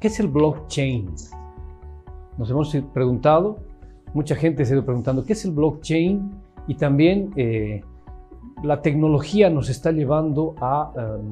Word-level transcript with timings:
¿qué 0.00 0.08
es 0.08 0.18
el 0.18 0.28
blockchain? 0.28 1.10
Nos 2.38 2.50
hemos 2.50 2.74
preguntado, 2.92 3.58
mucha 4.14 4.34
gente 4.34 4.64
se 4.64 4.72
ha 4.72 4.76
ido 4.76 4.84
preguntando, 4.84 5.24
¿qué 5.24 5.34
es 5.34 5.44
el 5.44 5.52
blockchain? 5.52 6.30
Y 6.66 6.74
también 6.74 7.32
eh, 7.36 7.82
la 8.62 8.80
tecnología 8.80 9.50
nos 9.50 9.68
está 9.68 9.92
llevando 9.92 10.54
a 10.58 10.92
um, 10.96 11.30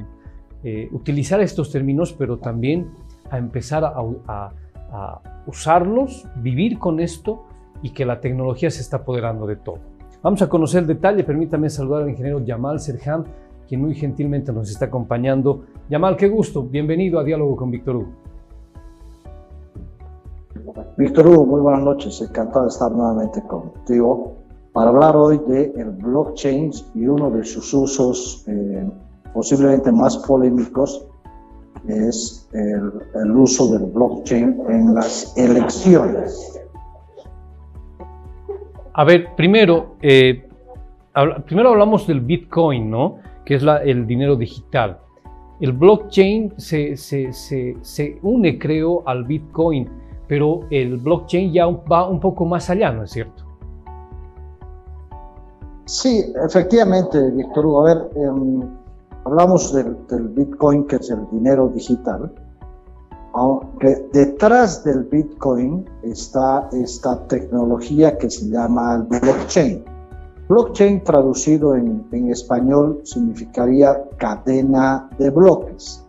eh, 0.63 0.89
utilizar 0.93 1.41
estos 1.41 1.73
términos, 1.73 2.13
pero 2.13 2.39
también 2.39 2.91
a 3.31 3.39
empezar 3.39 3.85
a, 3.85 4.53
usarlos, 5.47 6.27
vivir 6.37 6.79
con 6.79 6.99
esto 7.01 7.45
y 7.83 7.91
que 7.91 8.07
la 8.07 8.21
tecnología 8.21 8.71
se 8.71 8.81
está 8.81 8.99
apoderando 8.99 9.47
de 9.47 9.57
todo. 9.57 9.79
Vamos 10.23 10.41
a 10.43 10.49
conocer 10.49 10.81
el 10.81 10.87
detalle. 10.87 11.25
Permítame 11.25 11.69
saludar 11.69 12.03
al 12.03 12.11
ingeniero 12.11 12.43
Yamal 12.43 12.81
Serhan, 12.81 13.25
quien 13.69 13.83
muy 13.83 13.95
gentilmente 13.95 14.51
nos 14.51 14.71
está 14.71 14.87
acompañando. 14.87 15.65
Yamal, 15.91 16.17
qué 16.17 16.29
gusto. 16.29 16.63
Bienvenido 16.63 17.19
a 17.19 17.25
Diálogo 17.25 17.55
con 17.55 17.71
Víctor 17.71 17.97
Hugo. 17.97 18.29
Víctor 20.99 21.29
Hugo, 21.29 21.47
muy 21.47 21.61
buenas 21.61 21.85
noches. 21.85 22.21
Encantado 22.21 22.65
de 22.65 22.71
estar 22.71 22.91
nuevamente 22.91 23.41
contigo 23.43 24.35
para 24.73 24.91
hablar 24.91 25.17
hoy 25.17 25.41
de 25.47 25.73
el 25.77 25.91
blockchain 25.91 26.73
y 26.97 27.07
uno 27.07 27.31
de 27.31 27.45
sus 27.45 27.73
usos 27.73 28.45
eh, 28.49 28.85
posiblemente 29.33 29.93
más 29.93 30.17
polémicos 30.17 31.07
es 31.87 32.49
el, 32.53 33.31
uso 33.31 33.79
del 33.79 33.87
blockchain 33.93 34.61
en 34.69 34.93
las 34.93 35.39
elecciones. 35.39 36.61
A 38.93 39.05
ver, 39.05 39.37
primero, 39.37 39.95
eh, 40.03 40.49
primero 41.47 41.69
hablamos 41.69 42.09
del 42.09 42.23
Bitcoin, 42.23 42.91
¿no? 42.91 43.19
Que 43.45 43.55
es 43.55 43.63
el 43.85 44.05
dinero 44.05 44.35
digital. 44.35 44.99
El 45.61 45.75
blockchain 45.75 46.55
se, 46.57 46.97
se, 46.97 47.33
se, 47.33 48.19
une, 48.21 48.59
creo, 48.59 49.05
al 49.07 49.23
Bitcoin, 49.23 49.89
pero 50.29 50.61
el 50.71 50.99
blockchain 50.99 51.53
ya 51.53 51.67
va 51.67 52.09
un 52.09 52.21
poco 52.21 52.45
más 52.45 52.69
allá, 52.71 52.93
¿no 52.93 53.05
es 53.05 53.11
cierto? 53.11 53.49
Sí, 55.87 56.23
efectivamente, 56.45 57.31
Víctor 57.31 57.65
Hugo. 57.65 57.87
A 57.87 57.95
ver, 57.95 58.11
em, 58.15 58.61
hablamos 59.25 59.73
del, 59.73 59.97
Bitcoin, 60.29 60.87
que 60.87 60.97
es 60.97 61.11
el 61.11 61.27
dinero 61.33 61.69
digital, 61.69 62.31
aunque 63.33 64.07
detrás 64.13 64.85
del 64.85 65.05
Bitcoin 65.05 65.87
está 66.03 66.69
esta 66.73 67.27
tecnología 67.29 68.19
que 68.19 68.29
se 68.29 68.51
llama 68.51 68.99
blockchain. 69.09 69.83
Blockchain 70.49 71.05
traducido 71.05 71.75
en, 71.75 72.07
español 72.31 73.01
significaría 73.05 74.03
cadena 74.19 75.09
de 75.19 75.31
bloques. 75.31 76.05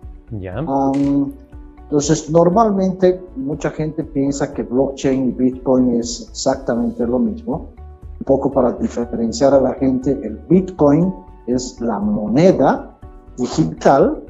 Entonces, 1.89 2.29
normalmente 2.29 3.19
mucha 3.35 3.71
gente 3.71 4.03
piensa 4.03 4.53
que 4.53 4.61
blockchain 4.61 5.29
y 5.29 5.31
Bitcoin 5.31 5.95
es 5.95 6.27
exactamente 6.29 7.03
lo 7.07 7.17
mismo. 7.17 7.71
Un 8.19 8.25
poco 8.25 8.51
para 8.51 8.73
diferenciar 8.73 9.55
a 9.55 9.59
la 9.59 9.73
gente, 9.73 10.11
el 10.11 10.37
Bitcoin 10.47 11.11
es 11.47 11.81
la 11.81 11.97
moneda 11.97 12.95
digital 13.39 14.23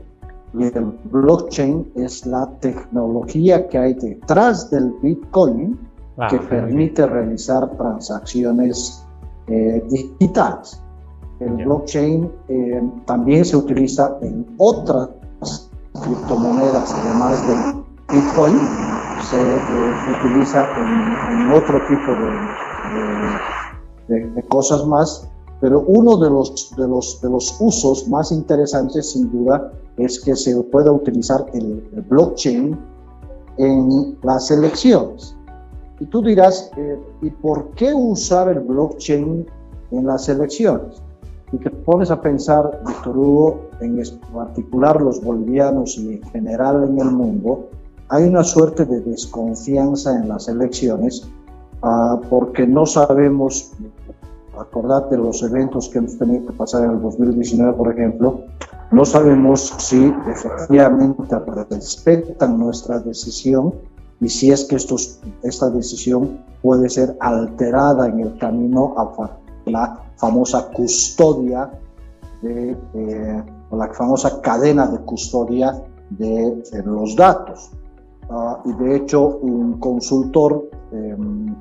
y 0.54 0.64
el 0.64 0.86
blockchain 1.12 1.92
es 1.96 2.26
la 2.26 2.50
tecnología 2.62 3.68
que 3.68 3.78
hay 3.78 3.94
detrás 3.94 4.70
del 4.72 4.94
Bitcoin 5.04 5.78
ah, 6.18 6.30
que 6.30 6.38
permite 6.38 7.06
realizar 7.08 7.76
transacciones 7.76 9.06
eh, 9.48 9.84
digitales. 9.90 10.82
El 11.42 11.66
blockchain 11.66 12.32
eh, 12.48 12.90
también 13.04 13.44
se 13.44 13.58
utiliza 13.58 14.18
en 14.22 14.46
otras 14.58 15.10
criptomonedas, 16.02 16.94
además 16.94 17.48
del 17.48 17.84
Bitcoin, 18.10 18.60
se 19.30 19.40
eh, 19.40 20.18
utiliza 20.20 20.68
en, 20.78 21.52
otro 21.52 21.80
tipo 21.88 22.12
de, 24.08 24.26
de 24.30 24.48
cosas 24.48 24.86
más 24.86 25.30
pero 25.62 25.82
uno 25.82 26.18
de 26.18 26.30
los, 26.30 26.74
de 26.76 26.88
los, 26.88 27.22
de 27.22 27.30
los 27.30 27.56
usos 27.60 28.08
más 28.08 28.32
interesantes, 28.32 29.12
sin 29.12 29.32
duda, 29.32 29.72
es 29.98 30.20
que 30.20 30.36
se 30.36 30.56
pueda 30.64 30.92
utilizar 30.92 31.46
el, 31.54 31.82
blockchain 32.08 32.80
en 33.58 34.18
las 34.24 34.50
elecciones. 34.52 35.36
Y 36.00 36.06
tú 36.06 36.22
dirás, 36.22 36.72
eh, 36.78 36.98
¿y 37.22 37.30
por 37.30 37.72
qué 37.72 37.94
usar 37.94 38.48
el 38.48 38.62
blockchain 38.62 39.46
en 39.92 40.06
las 40.06 40.30
elecciones? 40.30 41.02
Y 41.52 41.58
te 41.58 41.70
pones 41.70 42.10
a 42.10 42.22
pensar, 42.22 42.82
Víctor 42.88 43.18
Hugo, 43.18 43.69
en 43.82 44.02
particular 44.34 45.02
los 45.02 45.24
bolivianos 45.24 45.98
y 45.98 46.14
en 46.14 46.24
general 46.24 46.84
en 46.90 47.00
el 47.00 47.12
mundo, 47.12 47.70
hay 48.10 48.26
una 48.26 48.44
suerte 48.44 48.86
de 48.86 49.02
desconfianza 49.02 50.16
en 50.16 50.28
las 50.28 50.48
elecciones 50.48 51.30
uh, 51.84 52.20
porque 52.30 52.66
no 52.66 52.86
sabemos 52.86 53.74
acordate 54.60 55.18
los 55.18 55.42
eventos 55.44 55.90
que 55.90 56.00
hemos 56.00 56.18
tenido 56.18 56.48
que 56.48 56.54
pasar 56.54 56.84
en 56.84 56.92
el 56.92 57.02
2019, 57.02 57.74
por 57.74 57.92
ejemplo, 57.92 58.42
no 58.92 59.06
sabemos 59.06 59.74
si 59.78 60.14
efectivamente 60.28 61.36
respetan 61.70 62.60
nuestra 62.60 63.00
decisión 63.00 63.74
y 64.20 64.30
si 64.30 64.52
es 64.52 64.66
que 64.66 64.76
estos, 64.76 65.20
esta 65.44 65.70
decisión 65.70 66.40
puede 66.62 66.90
ser 66.90 67.16
alterada 67.20 68.08
en 68.08 68.20
el 68.20 68.38
camino 68.38 68.96
a 68.98 69.30
la 69.66 70.00
famosa 70.18 70.70
custodia 70.72 71.70
de, 72.42 72.76
eh, 72.96 73.44
o 73.70 73.78
la 73.78 73.88
famosa 73.94 74.42
cadena 74.42 74.88
de 74.88 75.00
custodia 75.00 75.74
de, 76.10 76.64
los 76.86 77.16
datos. 77.16 77.72
Ah, 78.30 78.62
y 78.66 78.74
de 78.84 78.96
hecho, 78.96 79.40
un 79.42 79.80
consultor 79.80 80.70
em, 80.92 81.56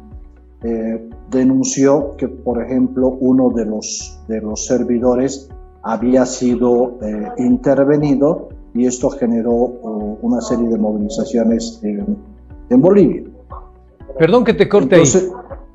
eh, 0.62 1.08
denunció 1.30 2.16
que, 2.16 2.28
por 2.28 2.62
ejemplo, 2.62 3.08
uno 3.20 3.50
de 3.50 3.64
los, 3.64 4.20
de 4.28 4.41
los 4.41 4.66
servidores 4.66 5.48
había 5.82 6.26
sido 6.26 6.98
eh, 7.02 7.28
intervenido 7.38 8.48
y 8.75 8.86
esto 8.86 9.10
generó 9.10 9.52
uh, 9.52 10.19
una 10.22 10.40
serie 10.40 10.69
de 10.69 10.76
movilizaciones 10.76 11.80
en 11.82 12.80
Bolivia. 12.80 13.25
Perdón 14.19 14.44
que 14.44 14.54
te 14.54 14.69
corte 14.69 14.96
ahí. 14.96 15.04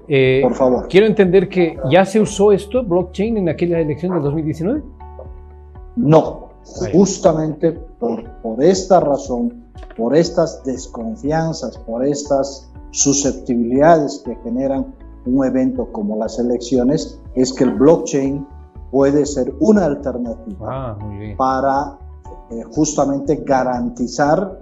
Eh, 0.07 0.41
por 0.43 0.53
favor. 0.53 0.87
Quiero 0.89 1.07
entender 1.07 1.47
que 1.47 1.77
ya 1.89 2.05
se 2.05 2.19
usó 2.19 2.51
esto, 2.51 2.83
blockchain, 2.83 3.37
en 3.37 3.49
aquella 3.49 3.79
elección 3.79 4.13
del 4.13 4.23
2019. 4.23 4.81
No, 5.95 6.49
justamente 6.93 7.71
por, 7.71 8.23
por 8.41 8.63
esta 8.63 8.99
razón, 8.99 9.63
por 9.97 10.15
estas 10.15 10.63
desconfianzas, 10.63 11.77
por 11.79 12.05
estas 12.05 12.69
susceptibilidades 12.91 14.21
que 14.25 14.35
generan 14.43 14.93
un 15.25 15.45
evento 15.45 15.91
como 15.91 16.17
las 16.17 16.37
elecciones 16.39 17.19
es 17.35 17.53
que 17.53 17.63
el 17.63 17.71
blockchain 17.71 18.45
puede 18.91 19.25
ser 19.25 19.53
una 19.59 19.85
alternativa 19.85 20.67
ah, 20.69 20.97
para 21.37 21.97
eh, 22.51 22.63
justamente 22.75 23.37
garantizar 23.37 24.61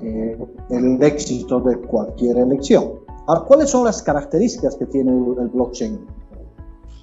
eh, 0.00 0.38
el 0.70 1.02
éxito 1.02 1.60
de 1.60 1.78
cualquier 1.80 2.38
elección. 2.38 2.92
Ahora, 3.26 3.42
¿cuáles 3.42 3.70
son 3.70 3.84
las 3.84 4.02
características 4.02 4.76
que 4.76 4.86
tiene 4.86 5.10
el 5.12 5.48
blockchain? 5.48 6.06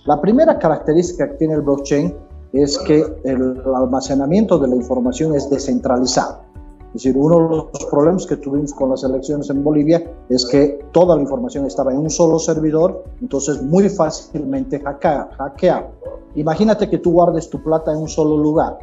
La 0.05 0.19
primera 0.19 0.57
característica 0.57 1.29
que 1.29 1.35
tiene 1.35 1.55
el 1.55 1.61
blockchain 1.61 2.15
es 2.53 2.77
que 2.77 3.03
el 3.23 3.61
almacenamiento 3.75 4.59
de 4.59 4.67
la 4.67 4.75
información 4.75 5.35
es 5.35 5.49
descentralizado. 5.49 6.43
Es 6.87 7.01
decir, 7.01 7.17
uno 7.17 7.35
de 7.39 7.55
los 7.55 7.85
problemas 7.89 8.27
que 8.27 8.37
tuvimos 8.37 8.71
con 8.73 8.91
las 8.91 9.03
elecciones 9.03 9.49
en 9.49 9.63
Bolivia 9.63 10.03
es 10.29 10.45
que 10.45 10.85
toda 10.91 11.15
la 11.15 11.23
información 11.23 11.65
estaba 11.65 11.91
en 11.91 11.97
un 11.97 12.11
solo 12.11 12.37
servidor, 12.37 13.03
entonces 13.19 13.63
muy 13.63 13.89
fácilmente 13.89 14.79
hackeado. 14.79 15.87
Imagínate 16.35 16.87
que 16.91 16.99
tú 16.99 17.13
guardes 17.13 17.49
tu 17.49 17.63
plata 17.63 17.91
en 17.91 17.97
un 17.97 18.07
solo 18.07 18.37
lugar. 18.37 18.77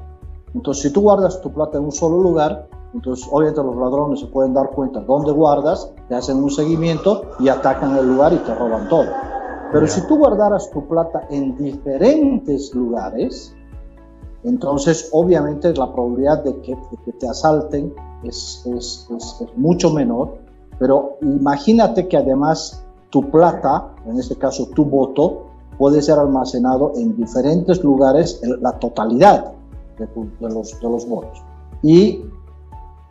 Entonces, 0.52 0.82
si 0.82 0.92
tú 0.92 1.02
guardas 1.02 1.40
tu 1.40 1.52
plata 1.52 1.78
en 1.78 1.84
un 1.84 1.92
solo 1.92 2.20
lugar, 2.20 2.68
entonces 2.92 3.24
obviamente 3.30 3.62
los 3.62 3.76
ladrones 3.76 4.18
se 4.18 4.26
pueden 4.26 4.52
dar 4.52 4.70
cuenta 4.70 4.98
dónde 4.98 5.30
guardas, 5.30 5.92
te 6.08 6.16
hacen 6.16 6.42
un 6.42 6.50
seguimiento 6.50 7.22
y 7.38 7.48
atacan 7.48 7.96
el 7.96 8.08
lugar 8.08 8.32
y 8.32 8.38
te 8.38 8.52
roban 8.52 8.88
todo. 8.88 9.06
Pero 9.72 9.86
si 9.86 10.04
tú 10.08 10.18
guardaras 10.18 10.68
tu 10.72 10.84
plata 10.88 11.28
en 11.30 11.56
diferentes 11.56 12.74
lugares, 12.74 13.54
entonces, 14.44 15.08
obviamente, 15.12 15.72
la 15.74 15.92
probabilidad 15.92 16.44
de 16.44 16.60
que, 16.62 16.76
te 17.18 17.28
asalten 17.28 17.92
es, 18.22 18.64
es, 18.74 19.06
es, 19.14 19.46
mucho 19.56 19.90
menor, 19.90 20.38
pero 20.78 21.18
imagínate 21.20 22.08
que 22.08 22.16
además 22.16 22.84
tu 23.10 23.30
plata, 23.30 23.94
en 24.06 24.18
este 24.18 24.36
caso 24.36 24.68
tu 24.74 24.84
voto, 24.84 25.46
puede 25.76 26.00
ser 26.00 26.18
almacenado 26.18 26.92
en 26.96 27.16
diferentes 27.16 27.82
lugares, 27.82 28.40
en 28.42 28.62
la 28.62 28.78
totalidad 28.78 29.52
de, 29.98 30.08
los, 30.48 30.80
de 30.80 30.88
los 30.88 31.08
votos. 31.08 31.42
Y 31.82 32.22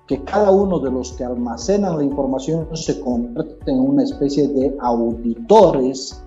que 0.07 0.23
cada 0.23 0.49
uno 0.49 0.79
de 0.79 0.89
los 0.89 1.13
que 1.13 1.23
almacenan 1.23 1.97
la 1.97 2.03
información 2.03 2.67
se 2.73 2.99
convierte 2.99 3.69
en 3.71 3.79
una 3.79 4.03
especie 4.03 4.47
de 4.47 4.75
auditores 4.79 6.23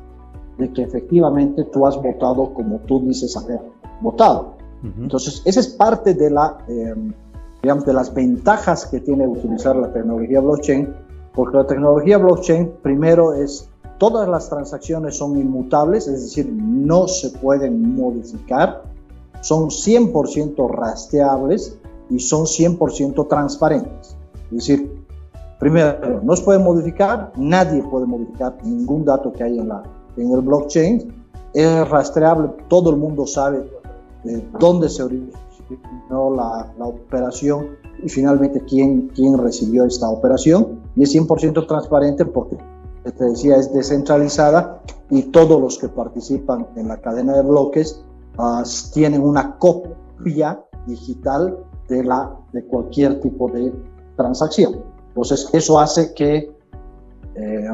de 0.59 0.73
que 0.73 0.83
efectivamente 0.83 1.65
tú 1.65 1.85
has 1.85 2.01
votado 2.01 2.55
como 2.55 2.79
tú 2.87 3.01
dices 3.01 3.37
haber 3.37 3.61
votado. 4.01 4.52
Entonces, 4.83 5.43
esa 5.45 5.61
es 5.61 5.69
parte 5.69 6.15
de 6.15 6.31
la, 6.31 6.59
em, 6.67 7.13
digamos, 7.63 7.85
de 7.85 7.93
las 7.93 8.13
ventajas 8.13 8.87
que 8.87 9.01
tiene 9.01 9.27
utilizar 9.27 9.77
la 9.77 9.93
tecnología 9.93 10.41
blockchain, 10.41 10.93
porque 11.35 11.57
la 11.57 11.67
tecnología 11.67 12.19
blockchain 12.19 12.73
primero 12.83 13.33
es 13.35 13.69
todas 13.99 14.29
las 14.29 14.51
transacciones 14.51 15.17
son 15.17 15.39
inmutables, 15.39 16.09
es 16.09 16.23
decir, 16.23 16.53
no 16.53 17.07
se 17.07 17.31
pueden 17.31 17.95
modificar, 17.95 18.83
son 19.43 19.71
100% 19.71 20.69
rastreables 20.69 21.79
y 22.11 22.19
son 22.19 22.47
100% 22.47 23.29
transparentes. 23.29 24.17
Es 24.47 24.51
decir, 24.51 25.05
primero, 25.61 26.21
no 26.25 26.35
se 26.35 26.43
puede 26.43 26.59
modificar, 26.59 27.33
nadie 27.37 27.81
puede 27.85 28.07
modificar 28.07 28.57
ningún 28.65 29.05
dato 29.05 29.33
que 29.33 29.45
hay 29.45 29.61
en, 29.61 29.69
la, 29.69 29.85
en 30.17 30.33
el 30.33 30.41
blockchain, 30.41 31.15
es 31.55 31.89
rastreable, 31.89 32.51
todo 32.69 32.91
el 32.91 32.97
mundo 32.97 33.25
sabe 33.25 33.65
de 34.25 34.45
dónde 34.59 34.89
se 34.89 35.03
originó 35.03 36.35
la, 36.35 36.73
la 36.79 36.87
operación 36.87 37.77
y 38.03 38.09
finalmente 38.09 38.61
quién, 38.65 39.09
quién 39.15 39.39
recibió 39.39 39.85
esta 39.85 40.09
operación 40.09 40.81
y 40.97 41.05
es 41.05 41.15
100% 41.15 41.67
transparente 41.67 42.25
porque 42.25 42.57
te 43.11 43.25
decía, 43.25 43.57
es 43.57 43.73
descentralizada 43.73 44.83
y 45.11 45.25
todos 45.25 45.61
los 45.61 45.79
que 45.79 45.89
participan 45.89 46.69
en 46.77 46.89
la 46.89 47.01
cadena 47.01 47.37
de 47.37 47.43
bloques 47.43 48.05
uh, 48.39 48.63
tienen 48.93 49.23
una 49.23 49.59
copia 49.59 50.65
digital 50.87 51.59
de, 51.89 52.05
la, 52.05 52.35
de 52.53 52.65
cualquier 52.65 53.21
tipo 53.21 53.51
de 53.51 53.73
transacción. 54.17 54.83
Entonces, 55.09 55.49
eso 55.53 55.79
hace 55.79 56.15
que 56.15 56.51
eh, 57.35 57.69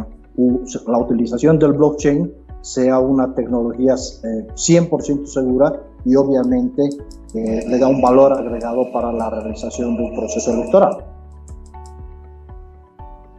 la 0.87 0.99
utilización 0.99 1.59
del 1.59 1.75
blockchain 1.75 2.33
sea 2.63 2.99
una 2.99 3.35
tecnología 3.35 3.95
eh, 3.95 4.47
100% 4.55 5.27
segura 5.27 5.81
y 6.09 6.17
obviamente 6.17 6.89
eh, 7.35 7.65
le 7.69 7.79
da 7.79 7.87
un 7.87 8.01
valor 8.01 8.33
agregado 8.33 8.91
para 8.91 9.13
la 9.13 9.29
realización 9.29 9.97
de 9.97 10.05
un 10.05 10.15
proceso 10.17 10.55
electoral. 10.55 11.05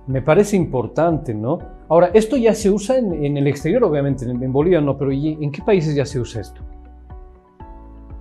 Me 0.05 0.21
parece 0.21 0.55
importante, 0.55 1.33
¿no? 1.33 1.57
Ahora, 1.87 2.11
esto 2.13 2.37
ya 2.37 2.53
se 2.53 2.69
usa 2.69 2.97
en, 2.97 3.37
el 3.37 3.47
exterior, 3.47 3.83
obviamente, 3.83 4.25
en, 4.25 4.53
Bolivia 4.53 4.81
no, 4.81 4.95
pero 4.97 5.11
¿en 5.11 5.51
qué 5.51 5.61
países 5.63 5.95
ya 5.95 6.05
se 6.05 6.19
usa 6.19 6.41
esto? 6.41 6.61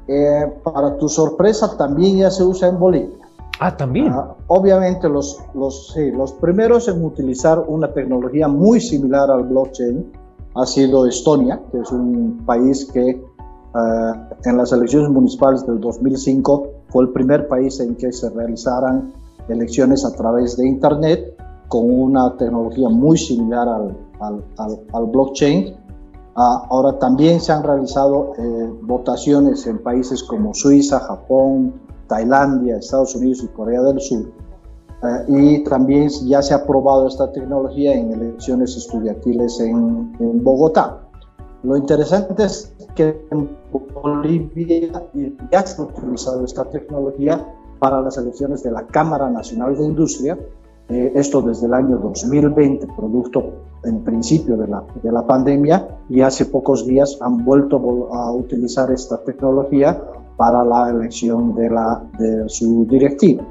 Eh, 0.07 0.47
para 0.65 0.97
tu 0.97 1.09
sorpresa, 1.09 1.77
también 1.77 2.19
ya 2.19 2.31
se 2.31 2.43
usa 2.43 2.69
en 2.69 2.79
Bolivia. 2.79 3.19
Ah, 3.61 3.77
también. 3.77 4.09
Ah, 4.09 4.35
obviamente, 4.47 5.09
los, 5.09 5.39
los, 5.55 5.93
sí, 5.93 6.11
los 6.11 6.33
primeros 6.33 6.89
en 6.89 7.05
utilizar 7.05 7.63
una 7.67 7.93
tecnología 7.93 8.49
muy 8.49 8.81
similar 8.81 9.31
al 9.31 9.45
blockchain 9.45 10.13
ha 10.55 10.65
sido 10.65 11.07
Estonia, 11.07 11.61
que 11.71 11.81
es 11.81 11.93
un 11.93 12.43
país 12.47 12.87
que 12.87 13.23
eh, 13.75 14.13
en 14.45 14.57
las 14.57 14.73
elecciones 14.73 15.11
municipales 15.11 15.67
del 15.67 15.81
2005 15.81 16.69
fue 16.89 17.05
el 17.05 17.11
primer 17.11 17.49
país 17.49 17.79
en 17.81 17.97
que 17.97 18.13
se 18.13 18.31
realizaran 18.31 19.13
elecciones 19.49 20.05
a 20.05 20.13
través 20.13 20.57
de 20.57 20.67
Internet 20.67 21.37
con 21.69 21.91
una 21.91 22.35
tecnología 22.37 22.89
muy 22.89 23.19
similar 23.19 23.69
al, 23.69 23.97
al, 24.21 24.81
al, 24.93 25.07
blockchain. 25.07 25.75
Ah, 26.35 26.67
ahora 26.71 26.99
también 26.99 27.41
se 27.41 27.53
han 27.53 27.63
realizado 27.63 28.33
eh, 28.39 28.73
votaciones 28.83 29.67
en 29.67 29.83
países 29.83 30.23
como 30.23 30.55
Suiza, 30.55 31.01
Japón, 31.01 31.75
Tailandia, 32.07 32.77
Estados 32.77 33.15
Unidos 33.17 33.43
y 33.45 33.49
Corea 33.49 33.83
del 33.83 34.01
Sur. 34.01 34.33
Eh, 35.03 35.25
y 35.29 35.65
también 35.65 36.09
ya 36.27 36.41
se 36.43 36.55
ha 36.55 36.67
probado 36.67 37.07
esta 37.07 37.31
tecnología 37.33 37.95
en 37.95 38.13
elecciones 38.13 38.77
estudiantiles 38.77 39.61
en, 39.61 40.17
en 40.19 40.43
Bogotá. 40.43 41.08
Lo 41.63 41.77
interesante 41.77 42.45
es 42.45 42.73
que 42.95 43.27
en 43.31 43.51
Bolivia 44.03 45.03
ya 45.51 45.67
se 45.67 45.83
ha 45.83 45.85
utilizado 45.85 46.45
esta 46.45 46.65
tecnología 46.65 47.47
para 47.79 48.01
las 48.01 48.17
elecciones 48.17 48.63
de 48.63 48.71
la 48.71 48.87
Cámara 48.87 49.29
Nacional 49.29 49.77
de 49.77 49.85
Industria, 49.85 50.39
eh, 50.89 51.13
esto 51.15 51.43
desde 51.43 51.67
el 51.67 51.75
año 51.75 51.99
2020, 51.99 52.87
producto 52.97 53.53
en 53.85 54.03
principio 54.05 54.57
de 54.57 54.69
la, 54.69 54.85
de 55.03 55.13
la 55.13 55.27
pandemia, 55.27 55.99
y 56.09 56.21
hace 56.21 56.47
pocos 56.47 56.87
días 56.87 57.19
han 57.21 57.45
vuelto 57.45 58.09
a 58.13 58.33
utilizar 58.33 58.91
esta 58.91 59.19
tecnología 59.19 60.01
para 60.37 60.65
la 60.65 60.91
elección 60.91 61.55
de, 61.55 61.71
la, 61.71 62.03
de 62.19 62.49
su 62.49 62.87
directiva. 62.87 63.45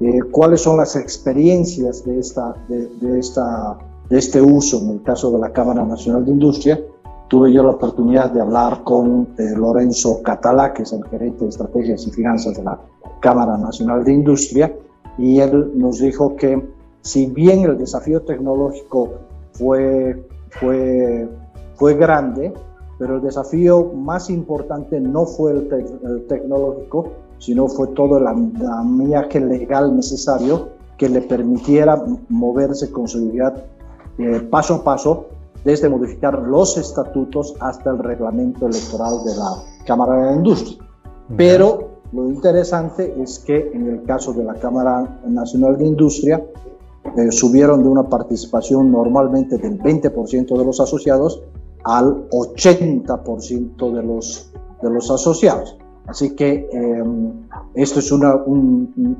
Eh, 0.00 0.20
¿Cuáles 0.30 0.60
son 0.60 0.76
las 0.76 0.96
experiencias 0.96 2.04
de, 2.04 2.18
esta, 2.18 2.54
de, 2.68 2.88
de, 3.00 3.18
esta, 3.18 3.78
de 4.10 4.18
este 4.18 4.42
uso 4.42 4.80
en 4.80 4.90
el 4.90 5.02
caso 5.02 5.30
de 5.30 5.38
la 5.38 5.50
Cámara 5.50 5.84
Nacional 5.84 6.24
de 6.24 6.32
Industria? 6.32 6.80
Tuve 7.28 7.52
yo 7.52 7.62
la 7.62 7.70
oportunidad 7.70 8.30
de 8.30 8.40
hablar 8.40 8.82
con 8.84 9.28
eh, 9.38 9.54
Lorenzo 9.56 10.22
Catalá, 10.22 10.72
que 10.72 10.82
es 10.82 10.92
el 10.92 11.04
gerente 11.04 11.44
de 11.44 11.50
estrategias 11.50 12.06
y 12.06 12.10
finanzas 12.10 12.56
de 12.56 12.64
la 12.64 12.78
Cámara 13.20 13.56
Nacional 13.56 14.04
de 14.04 14.12
Industria, 14.12 14.74
y 15.16 15.40
él 15.40 15.72
nos 15.74 16.00
dijo 16.00 16.36
que 16.36 16.62
si 17.00 17.26
bien 17.26 17.64
el 17.64 17.78
desafío 17.78 18.22
tecnológico 18.22 19.14
fue, 19.52 20.26
fue, 20.50 21.28
fue 21.76 21.94
grande, 21.94 22.52
pero 22.98 23.16
el 23.16 23.22
desafío 23.22 23.92
más 23.92 24.30
importante 24.30 25.00
no 25.00 25.26
fue 25.26 25.52
el, 25.52 26.26
tecnológico, 26.28 27.12
sino 27.38 27.68
fue 27.68 27.88
todo 27.88 28.18
el 28.18 28.26
andamiaje 28.26 29.40
legal 29.40 29.94
necesario 29.96 30.70
que 30.96 31.08
le 31.08 31.20
permitiera 31.20 32.02
moverse 32.28 32.90
con 32.90 33.08
seguridad 33.08 33.64
eh, 34.18 34.40
paso 34.48 34.76
a 34.76 34.84
paso, 34.84 35.26
desde 35.64 35.88
modificar 35.88 36.38
los 36.40 36.76
estatutos 36.76 37.54
hasta 37.60 37.90
el 37.90 37.98
reglamento 37.98 38.66
electoral 38.66 39.24
de 39.24 39.34
la 39.36 39.50
Cámara 39.86 40.28
de 40.28 40.36
Industria. 40.36 40.78
Pero 41.36 42.00
lo 42.12 42.28
interesante 42.28 43.14
es 43.20 43.38
que 43.38 43.70
en 43.72 43.88
el 43.88 44.02
caso 44.04 44.32
de 44.32 44.44
la 44.44 44.54
Cámara 44.54 45.20
Nacional 45.26 45.78
de 45.78 45.86
Industria, 45.86 46.44
eh, 47.16 47.30
subieron 47.30 47.82
de 47.82 47.88
una 47.88 48.08
participación 48.08 48.90
normalmente 48.90 49.58
del 49.58 49.78
20% 49.78 50.56
de 50.56 50.64
los 50.64 50.80
asociados 50.80 51.42
al 51.84 52.28
80% 52.30 53.92
de 53.92 54.02
los, 54.02 54.52
de 54.82 54.90
los 54.90 55.10
asociados. 55.10 55.78
Así 56.06 56.34
que 56.34 56.68
em, 56.72 57.46
esto 57.74 58.00
es 58.00 58.10
una... 58.10 58.42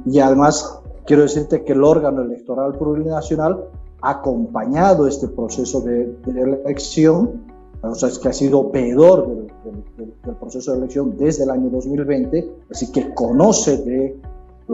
y 0.07 0.19
además 0.19 0.81
quiero 1.07 1.23
decirte 1.23 1.63
que 1.65 1.73
el 1.73 1.85
órgano 1.85 2.23
electoral 2.23 2.77
plurinacional 2.79 3.69
acompañado 4.11 5.07
este 5.07 5.29
proceso 5.29 5.81
de, 5.81 6.07
de 6.27 6.41
elección 6.41 7.55
o 7.91 7.95
sea, 7.95 8.09
que 8.21 8.29
ha 8.29 8.33
sido 8.33 8.71
veedor 8.71 9.27
del, 9.65 10.35
proceso 10.41 10.73
de 10.73 10.79
elección 10.79 11.17
desde 11.19 11.45
el 11.45 11.51
año 11.51 11.71
2020, 11.71 12.51
así 12.71 12.91
que 12.93 13.13
conoce 13.15 13.77
de, 13.79 14.19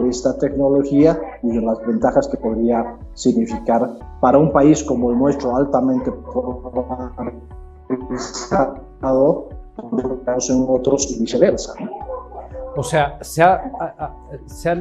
esta 0.09 0.37
tecnología 0.37 1.19
y 1.43 1.49
de 1.49 1.59
las 1.59 1.85
ventajas 1.85 2.29
que 2.29 2.37
podría 2.37 2.97
significar 3.13 3.89
para 4.21 4.37
un 4.37 4.53
país 4.53 4.81
como 4.85 5.11
el 5.11 5.17
nuestro, 5.19 5.53
altamente 5.53 6.09
polarizado, 6.33 7.09
en 10.49 10.65
otros 10.69 11.11
y 11.11 11.19
viceversa. 11.19 11.73
O 12.77 12.83
sea, 12.83 13.21
se 13.21 13.43
ha, 13.43 13.69
se 14.45 14.69
ha, 14.69 14.79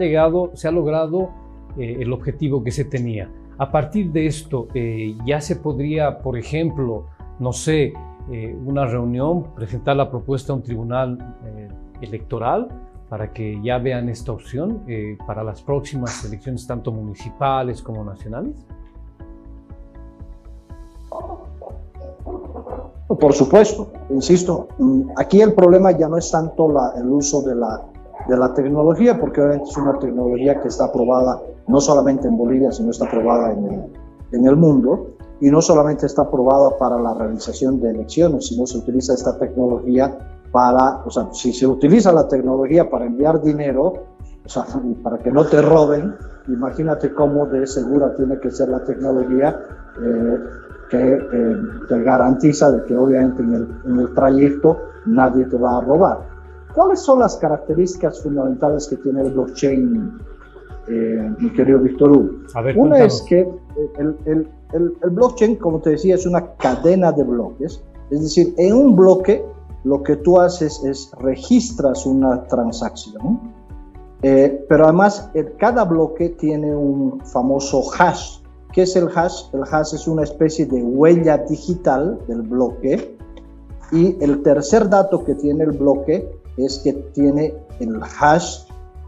se 0.54 0.68
ha 0.68 0.70
logrado 0.70 1.30
eh, 1.76 1.96
el 1.98 2.12
objetivo 2.12 2.62
que 2.62 2.70
se 2.70 2.84
tenía. 2.84 3.28
A 3.60 3.70
partir 3.70 4.10
de 4.10 4.24
esto, 4.24 4.68
eh, 4.72 5.14
ya 5.26 5.38
se 5.38 5.56
podría, 5.56 6.20
por 6.20 6.38
ejemplo, 6.38 7.08
no 7.38 7.52
sé, 7.52 7.92
eh, 8.30 8.58
una 8.64 8.86
reunión, 8.86 9.54
presentar 9.54 9.96
la 9.96 10.10
propuesta 10.10 10.54
a 10.54 10.56
un 10.56 10.62
tribunal 10.62 11.36
eh, 11.44 11.68
electoral 12.00 12.68
para 13.10 13.34
que 13.34 13.60
ya 13.62 13.76
vean 13.76 14.08
esta 14.08 14.32
opción 14.32 14.82
para 15.26 15.44
las 15.44 15.60
próximas 15.60 16.24
elecciones, 16.24 16.66
tanto 16.66 16.90
municipales 16.90 17.82
como 17.82 18.02
nacionales? 18.02 18.64
Por 23.08 23.32
supuesto, 23.34 23.92
insisto, 24.08 24.68
aquí 25.18 25.42
el 25.42 25.52
problema 25.52 25.90
ya 25.90 26.08
no 26.08 26.16
es 26.16 26.30
tanto 26.30 26.72
el 26.96 27.10
uso 27.10 27.42
de 27.42 27.56
la, 27.56 27.82
de 28.28 28.36
la 28.36 28.52
tecnología, 28.54 29.18
porque 29.18 29.40
obviamente 29.40 29.70
es 29.70 29.76
una 29.76 29.98
tecnología 29.98 30.60
que 30.60 30.68
está 30.68 30.86
aprobada 30.86 31.40
no 31.66 31.80
solamente 31.80 32.28
en 32.28 32.36
Bolivia, 32.36 32.72
sino 32.72 32.90
está 32.90 33.06
aprobada 33.06 33.52
en 33.52 33.64
el, 33.64 33.92
en 34.32 34.46
el 34.46 34.56
mundo 34.56 35.14
y 35.40 35.50
no 35.50 35.62
solamente 35.62 36.06
está 36.06 36.22
aprobada 36.22 36.76
para 36.78 36.98
la 36.98 37.14
realización 37.14 37.80
de 37.80 37.90
elecciones, 37.90 38.46
sino 38.46 38.66
se 38.66 38.78
utiliza 38.78 39.14
esta 39.14 39.38
tecnología 39.38 40.16
para, 40.52 41.02
o 41.04 41.10
sea, 41.10 41.28
si 41.32 41.52
se 41.52 41.66
utiliza 41.66 42.12
la 42.12 42.28
tecnología 42.28 42.90
para 42.90 43.06
enviar 43.06 43.40
dinero, 43.40 43.94
o 44.44 44.48
sea, 44.48 44.66
para 45.02 45.18
que 45.18 45.30
no 45.30 45.44
te 45.46 45.62
roben, 45.62 46.14
imagínate 46.48 47.14
cómo 47.14 47.46
de 47.46 47.66
segura 47.66 48.14
tiene 48.16 48.38
que 48.38 48.50
ser 48.50 48.68
la 48.68 48.84
tecnología 48.84 49.58
eh, 50.02 50.38
que 50.90 51.14
eh, 51.14 51.56
te 51.88 52.02
garantiza 52.02 52.72
de 52.72 52.84
que 52.84 52.96
obviamente 52.96 53.42
en 53.42 53.54
el, 53.54 53.68
en 53.86 53.98
el 54.00 54.14
trayecto 54.14 54.76
nadie 55.06 55.44
te 55.44 55.56
va 55.56 55.78
a 55.78 55.80
robar. 55.80 56.29
¿Cuáles 56.74 57.00
son 57.00 57.18
las 57.18 57.36
características 57.36 58.22
fundamentales 58.22 58.86
que 58.88 58.96
tiene 58.96 59.22
el 59.22 59.32
blockchain, 59.32 60.18
eh, 60.88 61.30
mi 61.38 61.52
querido 61.52 61.80
Víctor 61.80 62.12
Hugo? 62.12 62.30
Una 62.76 63.04
es 63.04 63.22
que 63.22 63.48
el, 63.98 64.16
el, 64.24 64.48
el, 64.72 65.10
blockchain, 65.10 65.56
como 65.56 65.80
te 65.80 65.90
decía, 65.90 66.14
es 66.14 66.26
una 66.26 66.54
cadena 66.56 67.12
de 67.12 67.24
bloques. 67.24 67.82
Es 68.10 68.22
decir, 68.22 68.54
en 68.56 68.74
un 68.74 68.96
bloque 68.96 69.44
lo 69.84 70.02
que 70.02 70.16
tú 70.16 70.38
haces 70.38 70.82
es 70.84 71.10
registras 71.20 72.06
una 72.06 72.44
transacción 72.44 73.40
Eh, 74.22 74.66
pero 74.68 74.84
además, 74.84 75.30
cada 75.58 75.84
bloque 75.84 76.28
tiene 76.28 76.76
un 76.76 77.20
famoso 77.24 77.82
hash. 77.98 78.40
¿Qué 78.72 78.82
es 78.82 78.94
el 78.94 79.08
hash? 79.08 79.44
El 79.54 79.62
hash 79.62 79.94
es 79.94 80.06
una 80.06 80.24
especie 80.24 80.66
de 80.66 80.82
huella 80.82 81.38
digital 81.38 82.18
del 82.28 82.42
bloque. 82.42 83.16
Y 83.92 84.22
el 84.22 84.42
tercer 84.42 84.90
dato 84.90 85.24
que 85.24 85.34
tiene 85.34 85.64
el 85.64 85.72
bloque 85.72 86.39
es 86.56 86.78
que 86.80 86.92
tiene 86.92 87.54
el 87.78 88.00
hash 88.02 88.64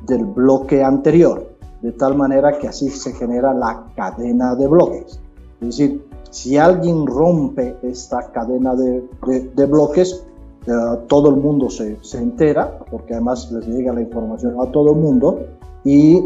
del 0.06 0.24
bloque 0.24 0.82
anterior, 0.82 1.48
de 1.80 1.92
tal 1.92 2.16
manera 2.16 2.58
que 2.58 2.68
así 2.68 2.88
se 2.90 3.12
genera 3.12 3.52
la 3.52 3.84
cadena 3.96 4.54
de 4.54 4.66
bloques. 4.66 5.20
Es 5.60 5.66
decir, 5.66 6.04
si 6.30 6.56
alguien 6.56 7.06
rompe 7.06 7.76
esta 7.82 8.32
cadena 8.32 8.74
de, 8.74 9.66
bloques, 9.66 10.24
eh, 10.66 10.72
todo 11.06 11.28
el 11.28 11.36
mundo 11.36 11.68
se, 11.68 11.98
entera, 12.14 12.78
porque 12.90 13.14
además 13.14 13.50
les 13.52 13.66
llega 13.66 13.92
la 13.92 14.00
información 14.00 14.56
a 14.60 14.70
todo 14.72 14.92
el 14.92 14.98
mundo, 14.98 15.40
y 15.84 16.22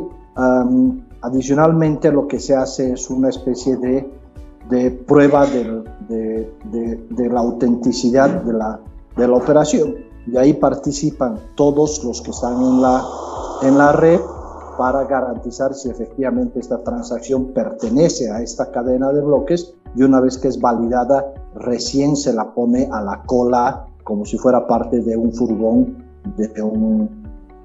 adicionalmente 1.22 2.12
lo 2.12 2.28
que 2.28 2.38
se 2.38 2.54
hace 2.54 2.92
es 2.92 3.10
una 3.10 3.30
especie 3.30 3.76
de, 3.76 4.90
prueba 5.06 5.46
de, 5.46 6.50
la 7.16 7.40
autenticidad 7.40 8.42
de 8.42 8.52
la, 8.52 8.78
de 9.16 9.26
la 9.26 9.34
operación. 9.34 10.05
Y 10.26 10.36
ahí 10.36 10.54
participan 10.54 11.38
todos 11.54 12.04
los 12.04 12.20
que 12.22 12.30
están 12.30 12.60
en 12.60 12.82
la, 12.82 13.04
en 13.62 13.78
la 13.78 13.92
red 13.92 14.20
para 14.76 15.04
garantizar 15.04 15.74
si 15.74 15.88
efectivamente 15.88 16.60
esta 16.60 16.82
transacción 16.82 17.52
pertenece 17.52 18.30
a 18.30 18.42
esta 18.42 18.70
cadena 18.70 19.12
de 19.12 19.22
bloques 19.22 19.74
y 19.94 20.02
una 20.02 20.20
vez 20.20 20.36
que 20.36 20.48
es 20.48 20.60
validada, 20.60 21.32
recién 21.54 22.16
se 22.16 22.32
la 22.32 22.52
pone 22.52 22.88
a 22.92 23.00
la 23.02 23.22
cola 23.22 23.86
como 24.04 24.24
si 24.24 24.36
fuera 24.36 24.66
parte 24.66 25.00
de 25.00 25.16
un 25.16 25.32
furgón 25.32 26.04
de 26.36 26.62
un, 26.62 27.08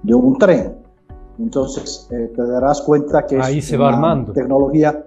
de 0.03 0.13
un 0.13 0.37
tren. 0.37 0.77
Entonces, 1.39 2.07
eh, 2.11 2.31
te 2.35 2.45
darás 2.45 2.81
cuenta 2.81 3.25
que 3.25 3.39
Ahí 3.41 3.61
se 3.61 3.75
va 3.77 3.89
armando. 3.89 4.31
tecnología, 4.31 5.05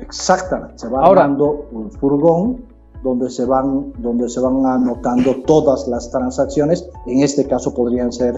exactamente, 0.00 0.78
se 0.78 0.88
va 0.88 1.06
armando 1.06 1.66
un 1.72 1.90
furgón 1.92 2.64
donde 3.06 3.30
se, 3.30 3.44
van, 3.44 3.92
donde 3.98 4.28
se 4.28 4.40
van 4.40 4.66
anotando 4.66 5.36
todas 5.46 5.86
las 5.88 6.10
transacciones. 6.10 6.88
En 7.06 7.22
este 7.22 7.46
caso 7.46 7.72
podrían 7.72 8.12
ser 8.12 8.34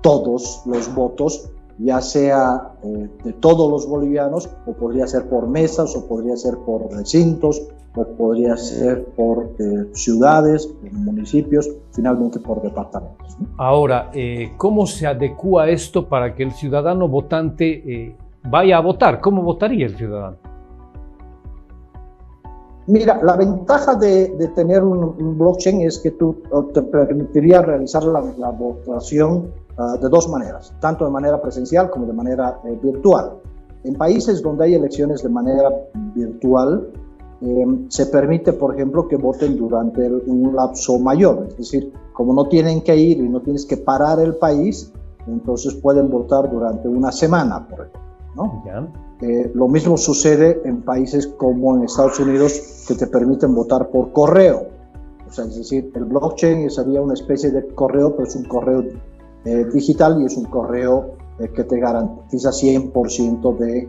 todos 0.00 0.62
los 0.64 0.94
votos 0.94 1.50
ya 1.78 2.00
sea 2.00 2.72
eh, 2.82 3.08
de 3.24 3.32
todos 3.34 3.70
los 3.70 3.86
bolivianos, 3.86 4.48
o 4.66 4.72
podría 4.72 5.06
ser 5.06 5.28
por 5.28 5.46
mesas, 5.46 5.94
o 5.94 6.06
podría 6.06 6.36
ser 6.36 6.56
por 6.64 6.90
recintos, 6.90 7.68
o 7.94 8.04
podría 8.04 8.56
ser 8.56 9.04
por 9.16 9.50
eh, 9.58 9.86
ciudades, 9.92 10.72
municipios, 10.92 11.70
finalmente 11.92 12.40
por 12.40 12.62
departamentos. 12.62 13.36
Ahora, 13.58 14.10
eh, 14.14 14.52
¿cómo 14.56 14.86
se 14.86 15.06
adecua 15.06 15.68
esto 15.68 16.08
para 16.08 16.34
que 16.34 16.42
el 16.42 16.52
ciudadano 16.52 17.08
votante 17.08 18.16
vaya 18.44 18.78
a 18.78 18.80
votar? 18.80 19.20
¿Cómo 19.20 19.42
votaría 19.42 19.86
el 19.86 19.96
ciudadano? 19.96 20.36
Mira, 22.88 23.20
la 23.22 23.36
ventaja 23.36 23.96
de, 23.96 24.50
tener 24.54 24.84
un, 24.84 25.36
blockchain 25.38 25.82
es 25.82 25.98
que 25.98 26.12
tú 26.12 26.42
te 26.72 26.82
permitiría 26.82 27.62
realizar 27.62 28.04
la, 28.04 28.22
la 28.38 28.50
votación 28.50 29.52
Ah, 29.78 29.98
de 30.00 30.08
dos 30.08 30.26
maneras, 30.30 30.72
tanto 30.80 31.04
de 31.04 31.10
manera 31.10 31.38
presencial 31.42 31.90
como 31.90 32.06
de 32.06 32.14
manera 32.14 32.60
eh, 32.64 32.78
virtual. 32.82 33.32
En 33.84 33.94
países 33.94 34.40
donde 34.40 34.64
hay 34.64 34.74
elecciones 34.74 35.22
de 35.22 35.28
manera 35.28 35.70
virtual, 36.14 36.88
em, 37.42 37.84
se 37.90 38.06
permite, 38.06 38.54
por 38.54 38.74
ejemplo, 38.74 39.06
que 39.06 39.16
voten 39.16 39.54
durante 39.58 40.10
un 40.10 40.56
lapso 40.56 40.98
mayor, 40.98 41.44
es 41.48 41.58
decir, 41.58 41.92
como 42.14 42.32
no 42.32 42.46
tienen 42.46 42.80
que 42.80 42.96
ir 42.96 43.18
y 43.18 43.28
no 43.28 43.42
tienes 43.42 43.66
que 43.66 43.76
parar 43.76 44.18
el 44.18 44.36
país, 44.36 44.90
entonces 45.26 45.74
pueden 45.74 46.10
votar 46.10 46.50
durante 46.50 46.88
una 46.88 47.12
semana, 47.12 47.68
por 47.68 47.80
ejemplo. 47.80 48.00
¿no? 48.34 48.62
Eh, 49.22 49.50
lo 49.54 49.66
mismo 49.66 49.96
sucede 49.96 50.60
en 50.66 50.82
países 50.82 51.26
como 51.26 51.74
en 51.74 51.84
Estados 51.84 52.20
Unidos 52.20 52.84
que 52.86 52.94
te 52.94 53.06
permiten 53.06 53.54
votar 53.54 53.88
por 53.88 54.12
correo. 54.12 54.66
O 55.26 55.32
sea, 55.32 55.46
es 55.46 55.56
decir, 55.56 55.90
el 55.94 56.04
blockchain 56.04 56.70
sería 56.70 57.00
una 57.00 57.14
especie 57.14 57.50
de 57.50 57.66
correo, 57.68 58.14
pero 58.14 58.28
es 58.28 58.36
un 58.36 58.44
correo 58.44 58.84
eh, 59.44 59.64
digital 59.72 60.20
y 60.20 60.26
es 60.26 60.36
un 60.36 60.44
correo 60.44 61.14
eh, 61.38 61.48
que 61.48 61.64
te 61.64 61.78
garantiza 61.78 62.50
100% 62.50 63.56
de 63.56 63.88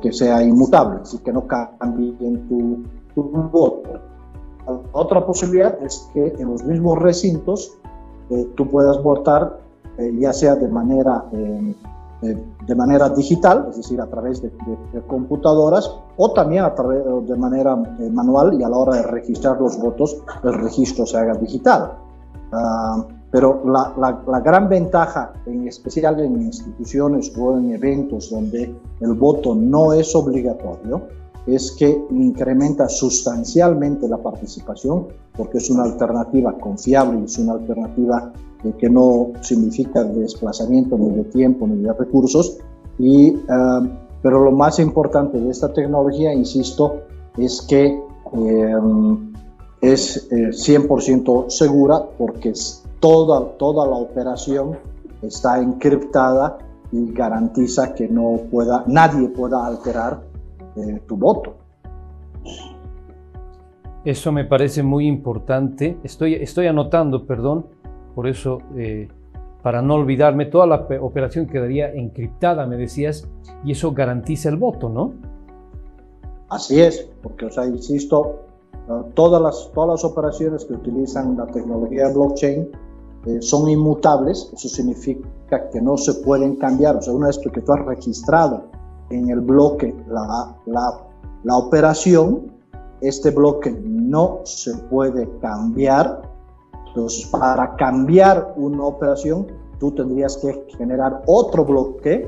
que 0.00 0.10
sea 0.10 0.42
inmutable, 0.42 1.00
así 1.02 1.18
que 1.18 1.30
no 1.30 1.46
cambie 1.46 2.14
en 2.20 2.48
tu, 2.48 2.82
tu 3.14 3.22
voto. 3.24 4.00
Otra 4.92 5.26
posibilidad 5.26 5.76
es 5.82 6.08
que 6.14 6.34
en 6.38 6.48
los 6.48 6.64
mismos 6.64 6.98
recintos 6.98 7.76
eh, 8.30 8.48
tú 8.54 8.70
puedas 8.70 9.02
votar 9.02 9.60
ya 9.98 10.32
sea 10.32 10.56
de 10.56 10.68
manera, 10.68 11.24
de 12.22 12.74
manera 12.74 13.10
digital, 13.10 13.66
es 13.70 13.76
decir, 13.76 14.00
a 14.00 14.06
través 14.06 14.40
de, 14.42 14.50
computadoras, 15.06 15.90
o 16.16 16.32
también 16.32 16.64
a 16.64 16.74
través, 16.74 17.04
de 17.26 17.36
manera 17.36 17.76
manual 18.10 18.58
y 18.58 18.62
a 18.62 18.68
la 18.68 18.76
hora 18.76 18.96
de 18.96 19.02
registrar 19.02 19.60
los 19.60 19.78
votos, 19.78 20.16
el 20.42 20.54
registro 20.54 21.06
se 21.06 21.18
haga 21.18 21.34
digital. 21.34 21.92
Ah, 22.52 23.06
pero 23.30 23.60
la, 23.66 23.92
la, 24.26 24.40
gran 24.40 24.68
ventaja, 24.68 25.32
en 25.46 25.68
especial 25.68 26.18
en 26.20 26.40
instituciones 26.40 27.36
o 27.36 27.58
en 27.58 27.72
eventos 27.72 28.30
donde 28.30 28.74
el 29.00 29.12
voto 29.12 29.54
no 29.54 29.92
es 29.92 30.14
obligatorio, 30.14 31.02
es 31.46 31.72
que 31.72 32.06
incrementa 32.10 32.88
sustancialmente 32.88 34.08
la 34.08 34.18
participación, 34.18 35.08
porque 35.36 35.58
es 35.58 35.70
una 35.70 35.84
alternativa 35.84 36.56
confiable, 36.58 37.24
es 37.24 37.38
una 37.38 37.54
alternativa 37.54 38.32
que 38.78 38.90
no 38.90 39.32
significa 39.42 40.02
desplazamiento 40.04 40.98
ni 40.98 41.10
de 41.10 41.24
tiempo 41.24 41.66
ni 41.66 41.82
de 41.82 41.92
recursos. 41.92 42.58
Y, 42.98 43.28
eh, 43.28 43.38
pero 44.22 44.42
lo 44.42 44.52
más 44.52 44.78
importante 44.78 45.38
de 45.38 45.50
esta 45.50 45.72
tecnología, 45.72 46.32
insisto, 46.32 47.02
es 47.36 47.62
que 47.62 47.86
eh, 47.86 48.74
es 49.80 50.28
100% 50.30 51.46
eh, 51.46 51.50
segura 51.50 52.02
porque 52.18 52.52
toda, 53.00 53.56
toda 53.56 53.86
la 53.86 53.96
operación 53.96 54.76
está 55.22 55.60
encriptada 55.60 56.58
y 56.92 57.12
garantiza 57.12 57.94
que 57.94 58.08
no 58.08 58.36
pueda, 58.50 58.84
nadie 58.86 59.28
pueda 59.28 59.66
alterar 59.66 60.22
eh, 60.76 61.00
tu 61.06 61.16
voto. 61.16 61.54
Eso 64.04 64.30
me 64.30 64.44
parece 64.44 64.84
muy 64.84 65.08
importante. 65.08 65.98
Estoy, 66.04 66.34
estoy 66.34 66.68
anotando, 66.68 67.26
perdón, 67.26 67.66
por 68.16 68.26
eso, 68.26 68.60
eh, 68.76 69.08
para 69.62 69.82
no 69.82 69.96
olvidarme, 69.96 70.46
toda 70.46 70.66
la 70.66 70.88
operación 71.02 71.46
quedaría 71.46 71.92
encriptada, 71.92 72.66
me 72.66 72.78
decías, 72.78 73.28
y 73.62 73.72
eso 73.72 73.92
garantiza 73.92 74.48
el 74.48 74.56
voto, 74.56 74.88
¿no? 74.88 75.12
Así 76.48 76.80
es, 76.80 77.06
porque, 77.22 77.44
o 77.44 77.50
sea, 77.50 77.66
insisto, 77.66 78.46
todas, 79.12 79.42
las, 79.42 79.70
todas 79.74 80.00
las 80.00 80.10
operaciones 80.10 80.64
que 80.64 80.72
utilizan 80.72 81.36
la 81.36 81.46
tecnología 81.48 82.08
blockchain 82.08 82.70
eh, 83.26 83.42
son 83.42 83.68
inmutables, 83.68 84.50
eso 84.54 84.66
significa 84.66 85.68
que 85.70 85.82
no 85.82 85.98
se 85.98 86.14
pueden 86.14 86.56
cambiar. 86.56 86.96
O 86.96 87.02
sea, 87.02 87.12
una 87.12 87.26
vez 87.26 87.38
que 87.38 87.50
tú 87.50 87.70
has 87.70 87.84
registrado 87.84 88.64
en 89.10 89.28
el 89.28 89.42
bloque 89.42 89.94
la, 90.08 90.56
la, 90.64 91.00
la 91.44 91.56
operación, 91.58 92.50
este 93.02 93.30
bloque 93.30 93.78
no 93.84 94.40
se 94.44 94.74
puede 94.74 95.28
cambiar. 95.40 96.22
Entonces, 96.96 97.26
para 97.26 97.76
cambiar 97.76 98.54
una 98.56 98.84
operación, 98.84 99.46
tú 99.78 99.92
tendrías 99.92 100.38
que 100.38 100.66
generar 100.78 101.22
otro 101.26 101.66
bloque, 101.66 102.26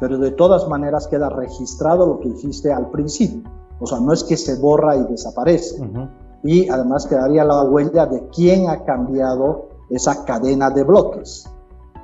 pero 0.00 0.18
de 0.18 0.32
todas 0.32 0.66
maneras 0.66 1.06
queda 1.06 1.28
registrado 1.28 2.04
lo 2.04 2.18
que 2.18 2.30
hiciste 2.30 2.72
al 2.72 2.90
principio. 2.90 3.48
O 3.78 3.86
sea, 3.86 4.00
no 4.00 4.12
es 4.12 4.24
que 4.24 4.36
se 4.36 4.56
borra 4.56 4.96
y 4.96 5.04
desaparece. 5.04 5.80
Y 6.42 6.68
además 6.68 7.06
quedaría 7.06 7.44
la 7.44 7.62
huella 7.62 8.06
de 8.06 8.26
quién 8.34 8.68
ha 8.68 8.84
cambiado 8.84 9.68
esa 9.88 10.24
cadena 10.24 10.68
de 10.70 10.82
bloques. 10.82 11.48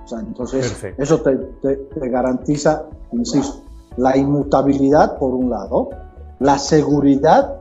O 0.05 0.07
sea, 0.07 0.21
entonces, 0.21 0.85
eso 0.97 1.21
te, 1.21 1.35
te, 1.63 2.09
garantiza, 2.09 2.85
insisto, 3.11 3.57
la 3.97 4.17
inmutabilidad 4.17 5.19
por 5.19 5.35
un 5.35 5.51
lado, 5.51 5.91
la 6.39 6.59
seguridad, 6.59 7.57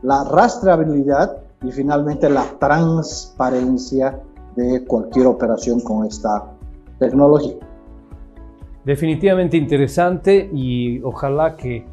la 0.00 0.24
rastreabilidad 0.24 1.43
y 1.62 1.70
finalmente 1.70 2.28
la 2.28 2.44
transparencia 2.58 4.20
de 4.56 4.84
cualquier 4.84 5.26
operación 5.26 5.80
con 5.80 6.06
esta 6.06 6.52
tecnología. 6.98 7.54
Definitivamente 8.84 9.56
interesante 9.56 10.50
y 10.52 11.00
ojalá 11.02 11.56
que, 11.56 11.86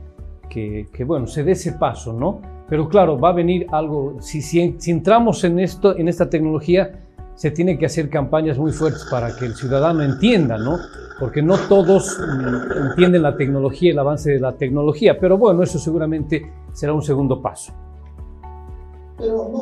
que, 0.49 1.03
bueno, 1.05 1.25
se 1.27 1.43
dé 1.43 1.53
ese 1.53 1.73
paso, 1.73 2.13
¿no? 2.13 2.41
Pero 2.67 2.87
claro, 2.87 3.17
va 3.19 3.29
a 3.29 3.33
venir 3.33 3.67
algo, 3.71 4.17
si, 4.19 4.41
si, 4.41 4.75
si 4.77 4.91
entramos 4.91 5.43
en, 5.43 5.59
esto, 5.59 5.97
en 5.97 6.07
esta 6.07 6.29
tecnología, 6.29 7.01
se 7.35 7.51
tiene 7.51 7.77
que 7.77 7.85
hacer 7.85 8.09
campañas 8.09 8.57
muy 8.57 8.71
fuertes 8.71 9.07
para 9.09 9.35
que 9.35 9.45
el 9.45 9.55
ciudadano 9.55 10.03
entienda, 10.03 10.57
¿no? 10.57 10.77
Porque 11.19 11.41
no 11.41 11.57
todos 11.57 12.19
mm, 12.19 12.89
entienden 12.89 13.23
la 13.23 13.35
tecnología, 13.35 13.91
el 13.91 13.99
avance 13.99 14.31
de 14.31 14.39
la 14.39 14.53
tecnología, 14.53 15.17
pero 15.19 15.37
bueno, 15.37 15.63
eso 15.63 15.79
seguramente 15.79 16.51
será 16.73 16.93
un 16.93 17.01
segundo 17.01 17.41
paso. 17.41 17.73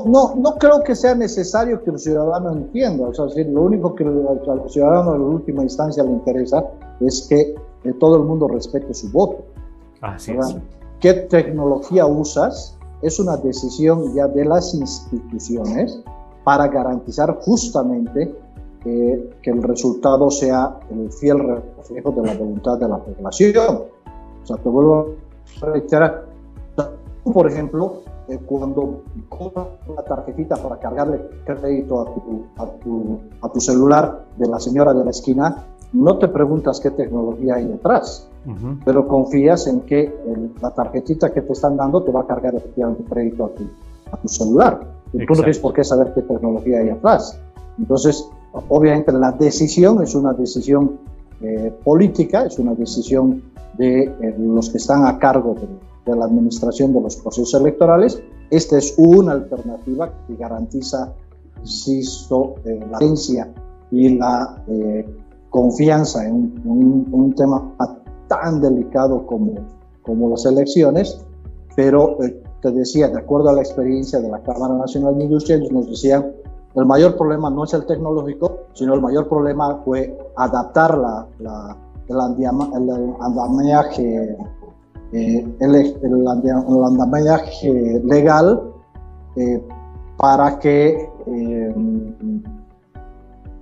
No, 0.05 0.35
no 0.35 0.55
creo 0.57 0.83
que 0.83 0.95
sea 0.95 1.15
necesario 1.15 1.83
que 1.83 1.91
el 1.91 1.99
ciudadano 1.99 2.51
entienda. 2.51 3.07
O 3.07 3.13
sea, 3.13 3.25
lo 3.45 3.61
único 3.61 3.95
que 3.95 4.03
al 4.03 4.69
ciudadano 4.69 5.15
en 5.15 5.21
última 5.21 5.63
instancia 5.63 6.03
le 6.03 6.11
interesa 6.11 6.63
es 6.99 7.27
que 7.29 7.55
eh, 7.83 7.93
todo 7.99 8.17
el 8.17 8.23
mundo 8.23 8.47
respete 8.47 8.93
su 8.93 9.11
voto. 9.11 9.43
Así 10.01 10.31
es. 10.31 10.57
¿Qué 10.99 11.13
tecnología 11.13 12.05
usas? 12.05 12.77
Es 13.01 13.19
una 13.19 13.37
decisión 13.37 14.13
ya 14.13 14.27
de 14.27 14.45
las 14.45 14.73
instituciones 14.73 16.01
para 16.43 16.67
garantizar 16.67 17.37
justamente 17.41 18.35
eh, 18.85 19.29
que 19.41 19.51
el 19.51 19.61
resultado 19.61 20.31
sea 20.31 20.79
el 20.89 21.11
fiel 21.11 21.39
reflejo 21.39 22.11
de 22.11 22.27
la 22.27 22.33
voluntad 22.33 22.77
de 22.77 22.87
la 22.87 22.97
población. 22.97 23.83
O 24.43 24.45
sea, 24.45 24.57
te 24.57 24.69
vuelvo 24.69 25.15
a 25.61 25.65
reiterar, 25.65 26.25
por 27.23 27.47
ejemplo, 27.47 28.03
eh, 28.27 28.39
cuando 28.45 29.03
compras 29.27 29.67
una 29.87 30.03
tarjetita 30.03 30.55
para 30.57 30.77
cargarle 30.77 31.21
crédito 31.45 32.01
a 32.01 32.05
tu, 32.05 32.45
a, 32.57 32.65
tu, 32.79 33.19
a 33.41 33.49
tu 33.49 33.59
celular 33.59 34.25
de 34.37 34.47
la 34.47 34.59
señora 34.59 34.93
de 34.93 35.03
la 35.03 35.11
esquina, 35.11 35.65
no 35.93 36.17
te 36.17 36.27
preguntas 36.27 36.79
qué 36.79 36.91
tecnología 36.91 37.55
hay 37.55 37.65
detrás, 37.65 38.27
pero 38.85 39.07
confías 39.07 39.67
en 39.67 39.81
que 39.81 40.13
la 40.61 40.71
tarjetita 40.71 41.31
que 41.31 41.41
te 41.41 41.53
están 41.53 41.77
dando 41.77 42.03
te 42.03 42.11
va 42.11 42.21
a 42.21 42.27
cargar 42.27 42.55
efectivamente 42.55 43.03
crédito 43.03 43.45
a 43.45 43.49
tu, 43.49 43.63
a 44.11 44.17
tu 44.17 44.27
celular. 44.27 44.79
Y 45.13 45.25
tú 45.25 45.33
no 45.33 45.39
tienes 45.39 45.59
por 45.59 45.73
qué 45.73 45.83
saber 45.83 46.13
qué 46.13 46.21
tecnología 46.21 46.79
hay 46.79 46.89
atrás. 46.89 47.39
Entonces, 47.77 48.27
obviamente 48.69 49.11
la 49.11 49.31
decisión 49.31 50.03
es 50.03 50.13
una 50.13 50.33
decisión 50.33 50.99
eh, 51.41 51.73
política, 51.83 52.45
es 52.45 52.59
una 52.59 52.73
decisión 52.75 53.41
de 53.77 54.03
eh, 54.03 54.35
los 54.37 54.69
que 54.69 54.77
están 54.77 55.05
a 55.05 55.17
cargo 55.17 55.55
de, 55.55 55.67
la 56.15 56.25
administración 56.25 56.93
de 56.93 57.01
los 57.01 57.15
procesos 57.17 57.59
electorales. 57.59 58.21
Esta 58.49 58.77
es 58.77 58.93
una 58.97 59.33
alternativa 59.33 60.11
que 60.27 60.35
garantiza, 60.35 61.13
insisto, 61.61 62.55
eh, 62.65 62.79
la 62.89 62.97
agencia 62.97 63.51
y 63.91 64.17
la 64.17 64.63
confianza 65.49 66.27
en 66.27 66.61
un, 66.63 67.33
tema 67.35 67.73
tan 68.27 68.61
delicado 68.61 69.25
como, 69.25 69.53
como 70.03 70.29
las 70.29 70.45
elecciones, 70.45 71.25
pero 71.75 72.17
te 72.61 72.71
decía, 72.71 73.07
de 73.07 73.17
acuerdo 73.17 73.49
a 73.49 73.53
la 73.53 73.61
experiencia 73.61 74.19
de 74.19 74.29
la 74.29 74.41
Cámara 74.43 74.75
Nacional 74.75 75.17
de 75.17 75.23
Industria, 75.23 75.57
ellos 75.57 75.71
nos 75.71 75.89
decían, 75.89 76.31
el 76.75 76.85
mayor 76.85 77.17
problema 77.17 77.49
no 77.49 77.63
es 77.63 77.73
el 77.73 77.85
tecnológico, 77.85 78.67
sino 78.73 78.93
el 78.93 79.01
mayor 79.01 79.27
problema 79.27 79.81
fue 79.83 80.15
adaptar 80.35 80.97
la, 80.97 81.27
la 81.39 81.77
el, 82.09 82.19
andamiaje, 83.19 84.37
eh, 85.11 85.55
el, 85.59 85.75
el, 85.75 86.27
andamiaje 86.27 88.01
legal 88.03 88.73
eh, 89.35 89.63
para 90.17 90.59
que 90.59 91.09
eh, 91.25 91.75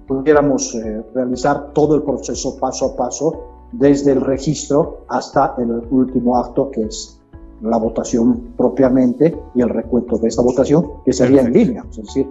pudiéramos 0.07 0.77
realizar 1.13 1.71
todo 1.73 1.95
el 1.95 2.03
proceso 2.03 2.57
paso 2.59 2.93
a 2.93 2.95
paso, 2.95 3.43
desde 3.71 4.13
el 4.13 4.21
registro 4.21 5.05
hasta 5.07 5.55
el 5.57 5.71
último 5.91 6.37
acto, 6.37 6.71
que 6.71 6.83
es 6.83 7.19
la 7.61 7.77
votación 7.77 8.53
propiamente 8.55 9.37
y 9.55 9.61
el 9.61 9.69
recuento 9.69 10.17
de 10.17 10.27
esta 10.27 10.41
votación, 10.41 10.85
que 11.05 11.13
sería 11.13 11.41
en 11.41 11.53
línea. 11.53 11.85
Es 11.89 11.97
decir, 11.97 12.29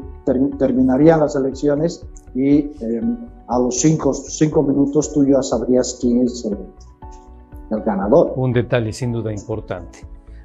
terminarían 0.59 1.21
las 1.21 1.37
elecciones 1.37 2.07
y 2.35 2.71
em, 2.81 3.17
a 3.49 3.59
los 3.59 3.81
cinco, 3.81 4.15
cinco, 4.15 4.63
minutos 4.63 5.13
tú 5.13 5.25
ya 5.25 5.43
sabrías 5.43 5.99
quién 6.01 6.23
es 6.23 6.45
el, 6.45 6.57
el, 7.71 7.81
ganador. 7.83 8.33
Un 8.37 8.53
detalle 8.53 8.93
sin 8.93 9.13
duda 9.13 9.33
importante. 9.33 10.01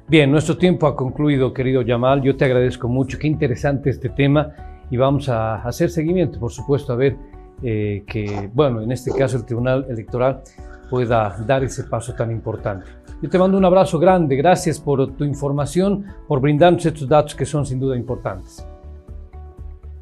Bien, 0.08 0.30
nuestro 0.30 0.56
tiempo 0.56 0.86
ha 0.86 0.96
concluido, 0.96 1.52
querido 1.52 1.82
Yamal. 1.82 2.22
Yo 2.22 2.36
te 2.36 2.44
agradezco 2.44 2.88
mucho. 2.88 3.18
Qué 3.18 3.28
interesante 3.28 3.90
este 3.90 4.08
tema 4.08 4.52
y 4.90 4.96
vamos 4.96 5.28
a 5.28 5.56
hacer 5.62 5.90
seguimiento, 5.90 6.38
por 6.38 6.52
supuesto, 6.52 6.92
a 6.92 6.96
ver 6.96 7.16
eh, 7.62 8.04
que, 8.06 8.50
bueno, 8.52 8.82
en 8.82 8.92
este 8.92 9.10
caso 9.12 9.38
el 9.38 9.44
Tribunal 9.44 9.86
Electoral 9.88 10.42
pueda 10.90 11.34
dar 11.46 11.64
ese 11.64 11.84
paso 11.84 12.12
tan 12.14 12.30
importante. 12.30 12.84
Yo 13.22 13.30
te 13.30 13.38
mando 13.38 13.56
un 13.56 13.64
abrazo 13.64 13.98
grande, 13.98 14.36
gracias 14.36 14.78
por 14.78 15.14
tu 15.14 15.24
información, 15.24 16.04
por 16.28 16.40
brindarnos 16.40 16.84
estos 16.84 17.08
datos 17.08 17.34
que 17.34 17.46
son 17.46 17.64
sin 17.64 17.80
duda 17.80 17.96
importantes. 17.96 18.66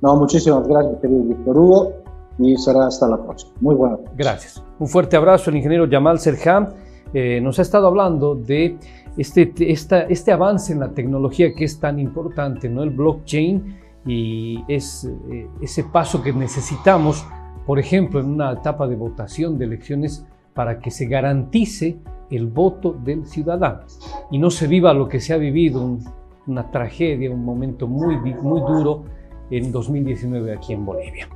No, 0.01 0.17
muchísimas 0.17 0.67
gracias, 0.67 1.01
querido 1.01 1.23
Víctor 1.23 1.57
Hugo, 1.57 1.93
y 2.39 2.57
será 2.57 2.87
hasta 2.87 3.07
la 3.07 3.23
próxima. 3.23 3.53
Muy 3.61 3.75
buena. 3.75 3.99
Gracias. 4.17 4.61
Un 4.79 4.89
fuerte 4.89 5.17
abrazo, 5.17 5.51
el 5.51 5.57
ingeniero 5.57 5.87
Yamal 5.87 6.19
Serham. 6.19 6.71
Eh, 7.13 7.41
nos 7.41 7.59
ha 7.59 7.63
estado 7.63 7.89
hablando 7.89 8.35
de 8.35 8.77
este, 9.17 9.53
esta, 9.59 10.03
este 10.03 10.33
avance 10.33 10.73
en 10.73 10.81
la 10.81 10.93
tecnología 10.93 11.53
que 11.55 11.65
es 11.65 11.81
tan 11.81 11.99
importante, 11.99 12.69
¿no? 12.69 12.83
El 12.83 12.91
blockchain 12.91 13.77
y 14.07 14.65
es 14.69 15.11
eh, 15.31 15.49
ese 15.61 15.85
paso 15.85 16.23
que 16.23 16.33
necesitamos, 16.33 17.27
por 17.67 17.79
ejemplo, 17.79 18.21
en 18.21 18.27
una 18.27 18.53
etapa 18.53 18.87
de 18.87 18.97
votación 18.97 19.59
de 19.59 19.65
elecciones 19.65 20.25
para 20.55 20.79
que 20.79 20.91
se 20.91 21.07
garantice 21.07 21.99
el 22.31 22.47
voto 22.47 22.93
del 22.93 23.27
ciudadano 23.27 23.81
y 24.31 24.39
no 24.39 24.51
se 24.51 24.69
viva 24.69 24.95
lo 24.95 25.09
que 25.09 25.21
se 25.21 25.35
ha 25.35 25.37
vivido, 25.37 25.99
una 26.47 26.71
tragedia, 26.71 27.31
un 27.31 27.45
momento 27.45 27.87
muy, 27.87 28.17
muy 28.17 28.61
duro 28.61 29.05
en 29.51 29.73
2019 29.73 30.53
aquí 30.55 30.73
en 30.73 30.87
Bolivia. 30.87 31.29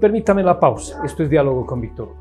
Permítame 0.00 0.42
la 0.42 0.58
pausa. 0.58 1.00
Esto 1.04 1.22
es 1.22 1.30
Diálogo 1.30 1.64
con 1.64 1.80
Víctor 1.80 2.16